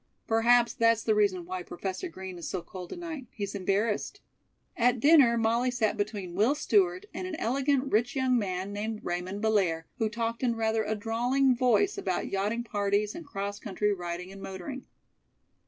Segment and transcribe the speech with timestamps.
[0.25, 3.27] "Perhaps that's the reason why Professor Green is so cold tonight.
[3.29, 4.19] He's embarrassed."
[4.75, 9.43] At dinner Molly sat between Will Stewart and an elegant, rich young man named Raymond
[9.43, 14.31] Bellaire, who talked in rather a drawling voice about yachting parties and cross country riding
[14.31, 14.87] and motoring.